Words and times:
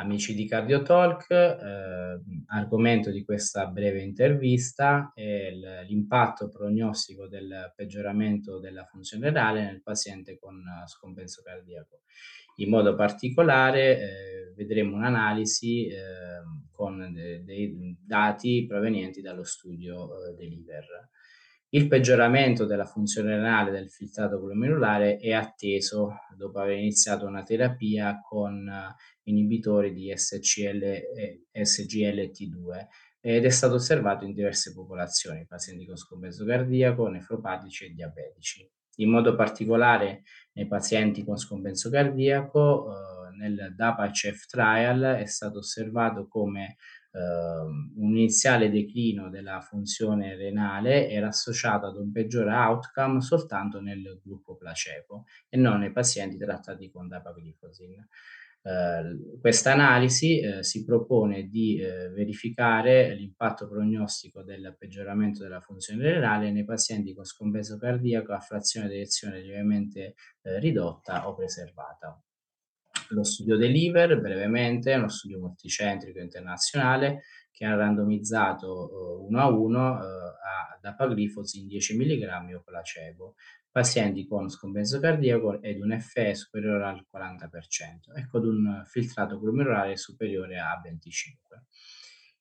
Amici 0.00 0.32
di 0.32 0.46
CardioTalk, 0.46 1.28
eh, 1.28 2.20
argomento 2.46 3.10
di 3.10 3.24
questa 3.24 3.66
breve 3.66 4.00
intervista 4.00 5.10
è 5.12 5.50
l'impatto 5.88 6.48
prognostico 6.48 7.26
del 7.26 7.72
peggioramento 7.74 8.60
della 8.60 8.84
funzione 8.84 9.26
renale 9.26 9.64
nel 9.64 9.82
paziente 9.82 10.38
con 10.38 10.62
scompenso 10.86 11.42
cardiaco. 11.42 12.02
In 12.58 12.68
modo 12.68 12.94
particolare 12.94 13.98
eh, 13.98 14.52
vedremo 14.54 14.94
un'analisi 14.94 15.88
eh, 15.88 15.96
con 16.70 17.12
de 17.12 17.42
dei 17.42 17.96
dati 18.00 18.66
provenienti 18.68 19.20
dallo 19.20 19.42
studio 19.42 20.28
eh, 20.28 20.34
dell'IVER. 20.34 21.08
Il 21.70 21.86
peggioramento 21.86 22.64
della 22.64 22.86
funzione 22.86 23.36
renale 23.36 23.70
del 23.70 23.90
filtrato 23.90 24.40
glomerulare 24.40 25.18
è 25.18 25.32
atteso 25.32 26.20
dopo 26.34 26.60
aver 26.60 26.78
iniziato 26.78 27.26
una 27.26 27.42
terapia 27.42 28.22
con 28.22 28.66
eh, 28.66 28.94
inibitori 29.24 29.92
di 29.92 30.10
SCL, 30.16 30.82
eh, 30.82 31.46
SGLT2 31.52 32.86
ed 33.20 33.44
è 33.44 33.50
stato 33.50 33.74
osservato 33.74 34.24
in 34.24 34.32
diverse 34.32 34.72
popolazioni, 34.72 35.44
pazienti 35.44 35.84
con 35.84 35.96
scompenso 35.96 36.46
cardiaco, 36.46 37.06
nefropatici 37.08 37.84
e 37.84 37.90
diabetici. 37.90 38.66
In 39.00 39.10
modo 39.10 39.34
particolare 39.34 40.22
nei 40.52 40.66
pazienti 40.66 41.22
con 41.22 41.36
scompenso 41.36 41.90
cardiaco, 41.90 42.90
eh, 42.90 43.36
nel 43.36 43.74
DAPA-CEF 43.76 44.46
trial 44.46 45.16
è 45.18 45.26
stato 45.26 45.58
osservato 45.58 46.26
come 46.28 46.76
un 47.10 48.16
iniziale 48.16 48.70
declino 48.70 49.30
della 49.30 49.60
funzione 49.60 50.36
renale 50.36 51.08
era 51.08 51.28
associato 51.28 51.86
ad 51.86 51.96
un 51.96 52.12
peggiore 52.12 52.52
outcome 52.52 53.20
soltanto 53.20 53.80
nel 53.80 54.20
gruppo 54.22 54.56
placebo 54.56 55.24
e 55.48 55.56
non 55.56 55.80
nei 55.80 55.92
pazienti 55.92 56.36
trattati 56.36 56.90
con 56.90 57.08
dapaglifosin. 57.08 58.06
Uh, 58.60 59.38
questa 59.40 59.72
analisi 59.72 60.40
uh, 60.44 60.62
si 60.62 60.84
propone 60.84 61.44
di 61.48 61.80
uh, 61.80 62.12
verificare 62.12 63.14
l'impatto 63.14 63.68
prognostico 63.68 64.42
del 64.42 64.74
peggioramento 64.76 65.42
della 65.42 65.60
funzione 65.60 66.02
renale 66.02 66.50
nei 66.50 66.64
pazienti 66.64 67.14
con 67.14 67.24
scompenso 67.24 67.78
cardiaco 67.78 68.32
a 68.32 68.40
frazione 68.40 68.88
di 68.88 68.96
eiezione 68.96 69.40
lievemente 69.40 70.16
ridotta 70.42 71.28
o 71.28 71.34
preservata. 71.34 72.20
Lo 73.10 73.24
studio 73.24 73.56
Deliver, 73.56 74.20
brevemente, 74.20 74.92
è 74.92 74.96
uno 74.96 75.08
studio 75.08 75.38
multicentrico 75.38 76.18
internazionale 76.18 77.22
che 77.50 77.64
ha 77.64 77.74
randomizzato 77.74 78.68
uh, 78.68 79.26
uno 79.26 79.40
a 79.40 79.48
uno 79.48 79.92
uh, 79.92 79.98
a 79.98 80.78
dapaglifos 80.80 81.54
in 81.54 81.66
10 81.66 81.96
mg 81.96 82.54
o 82.54 82.62
placebo, 82.62 83.34
pazienti 83.70 84.26
con 84.26 84.48
scompenso 84.48 85.00
cardiaco 85.00 85.60
ed 85.62 85.80
un 85.80 85.98
FE 86.00 86.34
superiore 86.34 86.84
al 86.84 87.06
40%, 87.10 88.16
ecco 88.16 88.38
ad 88.38 88.44
un 88.44 88.82
filtrato 88.86 89.38
glomerulare 89.38 89.96
superiore 89.96 90.58
a 90.58 90.78
25. 90.82 91.64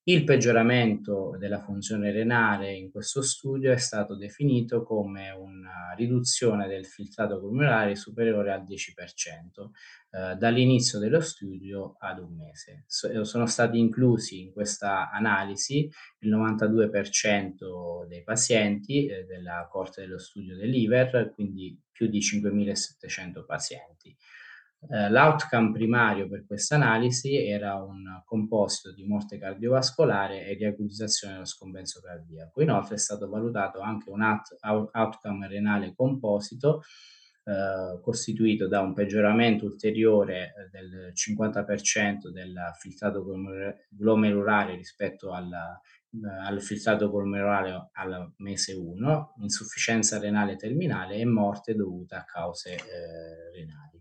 Il 0.09 0.23
peggioramento 0.23 1.35
della 1.37 1.59
funzione 1.59 2.13
renale 2.13 2.73
in 2.73 2.91
questo 2.91 3.21
studio 3.21 3.73
è 3.73 3.77
stato 3.77 4.15
definito 4.15 4.81
come 4.81 5.31
una 5.31 5.93
riduzione 5.97 6.65
del 6.65 6.85
filtrato 6.85 7.41
glomerulare 7.41 7.97
superiore 7.97 8.53
al 8.53 8.63
10% 8.63 9.69
eh, 10.11 10.35
dall'inizio 10.37 10.97
dello 10.99 11.19
studio 11.19 11.97
ad 11.99 12.19
un 12.19 12.37
mese. 12.37 12.85
So, 12.87 13.09
eh, 13.09 13.25
sono 13.25 13.47
stati 13.47 13.79
inclusi 13.79 14.39
in 14.39 14.53
questa 14.53 15.11
analisi 15.11 15.91
il 16.19 16.33
92% 16.33 18.07
dei 18.07 18.23
pazienti 18.23 19.07
eh, 19.07 19.25
della 19.25 19.67
corte 19.69 20.03
dello 20.03 20.19
studio 20.19 20.55
dell'IVER, 20.55 21.33
quindi 21.33 21.77
più 21.91 22.07
di 22.07 22.19
5.700 22.19 23.43
pazienti. 23.45 24.15
Eh, 24.79 25.09
l'outcome 25.09 25.71
primario 25.71 26.29
per 26.29 26.45
questa 26.45 26.75
analisi 26.75 27.35
era 27.35 27.75
un 27.81 28.21
composito 28.23 28.93
di 28.93 29.05
morte 29.05 29.37
cardiovascolare 29.37 30.45
e 30.45 30.53
riacutizzazione 30.53 31.33
dello 31.33 31.45
scompenso 31.45 31.99
cardiaco. 31.99 32.61
Inoltre 32.61 32.95
è 32.95 32.99
stato 32.99 33.27
valutato 33.27 33.79
anche 33.79 34.09
un 34.09 34.21
out- 34.21 34.55
outcome 34.61 35.47
renale 35.47 35.93
composito 35.95 36.83
eh, 37.43 37.99
costituito 38.01 38.67
da 38.67 38.81
un 38.81 38.93
peggioramento 38.93 39.65
ulteriore 39.65 40.53
eh, 40.53 40.69
del 40.69 41.13
50% 41.13 42.27
del 42.29 42.53
filtrato 42.77 43.25
glomerulare 43.89 44.75
rispetto 44.75 45.31
alla, 45.31 45.79
al 46.45 46.61
filtrato 46.61 47.09
glomerulare 47.09 47.89
al 47.93 48.33
mese 48.37 48.73
1, 48.73 49.35
insufficienza 49.39 50.19
renale 50.19 50.55
terminale 50.55 51.15
e 51.15 51.25
morte 51.25 51.73
dovuta 51.73 52.17
a 52.19 52.25
cause 52.25 52.73
eh, 52.75 53.51
renali. 53.53 53.96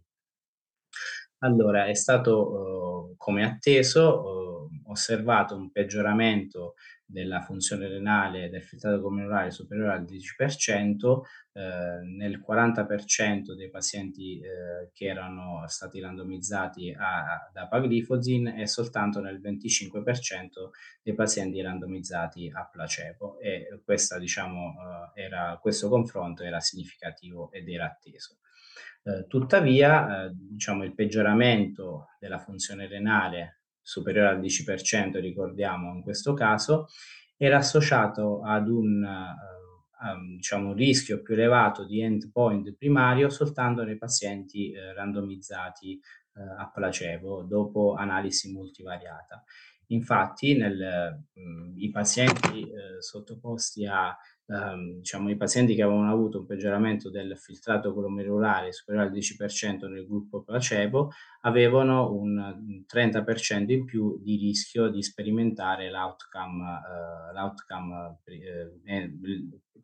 Allora, 1.40 1.86
è 1.86 1.94
stato, 1.94 3.10
uh, 3.10 3.14
come 3.16 3.44
atteso, 3.44 4.22
uh, 4.22 4.90
osservato 4.90 5.54
un 5.54 5.70
peggioramento 5.70 6.74
della 7.04 7.40
funzione 7.40 7.86
renale 7.86 8.50
del 8.50 8.64
filtrato 8.64 8.98
glomerulare 8.98 9.50
superiore 9.50 9.92
al 9.92 10.04
10%, 10.04 11.20
eh, 11.52 12.00
nel 12.02 12.40
40% 12.40 13.54
dei 13.54 13.70
pazienti 13.70 14.40
eh, 14.40 14.90
che 14.92 15.06
erano 15.06 15.62
stati 15.68 16.00
randomizzati 16.00 16.92
a, 16.92 17.46
ad 17.48 17.56
apaglifozin 17.56 18.48
e 18.48 18.66
soltanto 18.66 19.20
nel 19.20 19.40
25% 19.40 20.70
dei 21.02 21.14
pazienti 21.14 21.60
randomizzati 21.60 22.50
a 22.52 22.68
placebo 22.68 23.38
e 23.38 23.80
questa, 23.84 24.18
diciamo, 24.18 24.74
eh, 25.14 25.22
era, 25.22 25.56
questo 25.60 25.88
confronto 25.88 26.42
era 26.42 26.58
significativo 26.60 27.52
ed 27.52 27.68
era 27.68 27.86
atteso. 27.86 28.38
Eh, 29.06 29.26
tuttavia, 29.28 30.24
eh, 30.24 30.30
diciamo, 30.34 30.82
il 30.82 30.92
peggioramento 30.92 32.08
della 32.18 32.40
funzione 32.40 32.88
renale 32.88 33.60
superiore 33.80 34.30
al 34.30 34.40
10%, 34.40 35.20
ricordiamo 35.20 35.94
in 35.94 36.02
questo 36.02 36.34
caso, 36.34 36.88
era 37.36 37.58
associato 37.58 38.42
ad 38.42 38.68
un, 38.68 39.04
um, 39.04 40.34
diciamo, 40.34 40.72
rischio 40.72 41.22
più 41.22 41.34
elevato 41.34 41.84
di 41.84 42.00
endpoint 42.00 42.74
primario 42.76 43.28
soltanto 43.28 43.84
nei 43.84 43.96
pazienti 43.96 44.72
uh, 44.74 44.92
randomizzati 44.92 46.00
uh, 46.34 46.60
a 46.60 46.68
placebo 46.74 47.44
dopo 47.44 47.94
analisi 47.94 48.50
multivariata. 48.50 49.44
Infatti, 49.90 50.56
nel, 50.56 51.26
mh, 51.32 51.74
i 51.76 51.90
pazienti 51.90 52.68
sottoposti 52.98 53.86
a 53.86 54.16
ehm, 54.46 54.98
diciamo, 54.98 55.30
i 55.30 55.36
pazienti 55.36 55.74
che 55.74 55.82
avevano 55.82 56.10
avuto 56.10 56.40
un 56.40 56.46
peggioramento 56.46 57.10
del 57.10 57.36
filtrato 57.38 57.94
glomerulare 57.94 58.72
superiore 58.72 59.08
al 59.08 59.12
10% 59.12 59.88
nel 59.88 60.06
gruppo 60.06 60.42
placebo 60.42 61.10
avevano 61.42 62.12
un 62.12 62.84
30% 62.92 63.70
in 63.72 63.84
più 63.84 64.20
di 64.22 64.36
rischio 64.36 64.88
di 64.88 65.02
sperimentare 65.02 65.90
l'outcome, 65.90 66.80
eh, 67.30 67.32
l'outcome 67.32 68.18
eh, 68.24 68.80
eh 68.84 69.12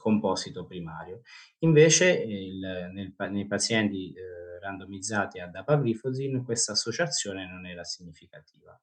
composito 0.03 0.67
primario. 0.67 1.21
Invece 1.61 2.11
il, 2.11 2.91
nel, 2.93 3.15
nei 3.31 3.47
pazienti 3.47 4.13
eh, 4.13 4.59
randomizzati 4.61 5.39
ad 5.39 5.55
apagliflozin 5.55 6.43
questa 6.43 6.73
associazione 6.73 7.47
non 7.47 7.67
era 7.67 7.85
significativa. 7.85 8.77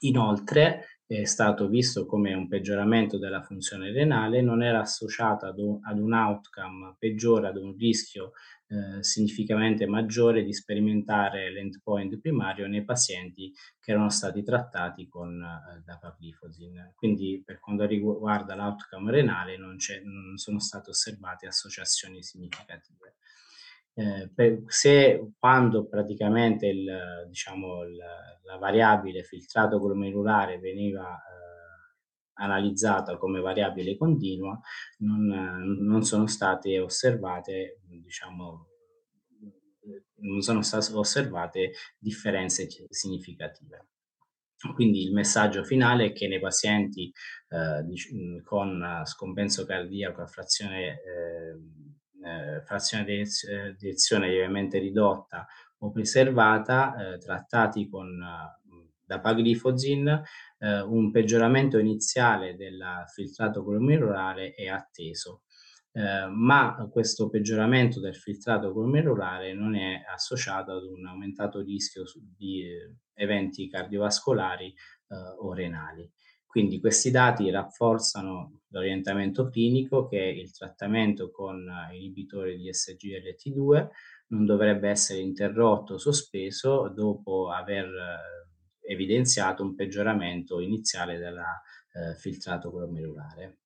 Inoltre, 0.00 0.98
è 1.08 1.24
stato 1.24 1.68
visto 1.68 2.04
come 2.04 2.34
un 2.34 2.48
peggioramento 2.48 3.16
della 3.16 3.42
funzione 3.42 3.90
renale, 3.92 4.42
non 4.42 4.62
era 4.62 4.80
associato 4.80 5.46
ad 5.46 5.58
un, 5.58 5.78
ad 5.82 5.98
un 5.98 6.12
outcome 6.12 6.96
peggiore, 6.98 7.48
ad 7.48 7.56
un 7.56 7.74
rischio 7.78 8.32
eh, 8.66 9.02
significativamente 9.02 9.86
maggiore 9.86 10.44
di 10.44 10.52
sperimentare 10.52 11.50
l'endpoint 11.50 12.20
primario 12.20 12.66
nei 12.66 12.84
pazienti 12.84 13.50
che 13.80 13.92
erano 13.92 14.10
stati 14.10 14.42
trattati 14.42 15.08
con 15.08 15.42
eh, 15.42 15.82
dapagliflozin. 15.82 16.92
Quindi 16.94 17.42
per 17.42 17.58
quanto 17.58 17.86
riguarda 17.86 18.54
l'outcome 18.54 19.10
renale 19.10 19.56
non, 19.56 19.78
non 20.04 20.36
sono 20.36 20.60
state 20.60 20.90
osservate 20.90 21.46
associazioni 21.46 22.22
significative. 22.22 23.07
Eh, 23.98 24.30
per, 24.32 24.62
se 24.68 25.32
quando 25.40 25.88
praticamente 25.88 26.68
il, 26.68 27.26
diciamo, 27.26 27.82
il, 27.82 27.96
la 28.44 28.56
variabile 28.56 29.24
filtrato 29.24 29.80
glomerulare 29.80 30.60
veniva 30.60 31.16
eh, 31.16 31.96
analizzata 32.34 33.16
come 33.16 33.40
variabile 33.40 33.96
continua, 33.96 34.56
non, 34.98 35.26
non 35.80 36.04
sono 36.04 36.28
state 36.28 36.78
osservate, 36.78 37.80
diciamo, 37.86 38.68
non 40.20 40.42
sono 40.42 40.62
state 40.62 40.92
osservate 40.92 41.72
differenze 41.98 42.68
significative. 42.90 43.88
Quindi 44.74 45.02
il 45.02 45.12
messaggio 45.12 45.64
finale 45.64 46.06
è 46.06 46.12
che 46.12 46.28
nei 46.28 46.40
pazienti 46.40 47.12
eh, 47.48 48.42
con 48.44 49.02
scompenso 49.04 49.64
cardiaco 49.64 50.22
a 50.22 50.26
frazione 50.28 51.00
eh, 51.00 51.87
eh, 52.28 52.62
frazione 52.62 53.04
di 53.04 53.24
direzione 53.78 54.28
lievemente 54.28 54.78
ridotta 54.78 55.46
o 55.78 55.90
preservata, 55.90 57.14
eh, 57.14 57.18
trattati 57.18 57.88
con 57.88 58.08
eh, 58.20 58.58
dapaglifozin, 59.04 60.22
eh, 60.58 60.80
un 60.80 61.10
peggioramento 61.10 61.78
iniziale 61.78 62.56
del 62.56 63.04
filtrato 63.12 63.64
glomerulare 63.64 64.54
è 64.54 64.68
atteso. 64.68 65.42
ehm, 65.92 66.32
ma 66.32 66.88
questo 66.92 67.28
peggioramento 67.28 67.98
del 68.00 68.14
filtrato 68.14 68.72
glomerulare 68.72 69.54
non 69.54 69.74
è 69.74 70.02
associato 70.06 70.72
ad 70.72 70.84
un 70.84 71.06
aumentato 71.06 71.60
rischio 71.60 72.04
di 72.36 72.64
eventi 73.14 73.68
cardiovascolari, 73.68 74.74
uhm, 75.08 75.34
o 75.38 75.52
renali. 75.54 76.08
Quindi 76.48 76.80
questi 76.80 77.10
dati 77.10 77.50
rafforzano 77.50 78.60
l'orientamento 78.68 79.50
clinico 79.50 80.08
che 80.08 80.16
il 80.16 80.50
trattamento 80.50 81.30
con 81.30 81.62
inibitori 81.92 82.56
di 82.56 82.70
SGLT2 82.70 83.88
non 84.28 84.46
dovrebbe 84.46 84.88
essere 84.88 85.20
interrotto 85.20 85.94
o 85.94 85.98
sospeso 85.98 86.88
dopo 86.88 87.50
aver 87.50 87.90
evidenziato 88.80 89.62
un 89.62 89.74
peggioramento 89.74 90.58
iniziale 90.60 91.18
della, 91.18 91.60
ehm, 91.92 92.14
filtrato 92.14 92.70
glomerulare. 92.70 93.58